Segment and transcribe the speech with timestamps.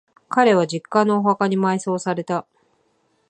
[0.29, 2.47] 彼は、実家のお墓に埋葬された。